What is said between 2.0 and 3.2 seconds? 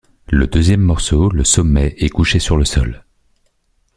couché sur le sol.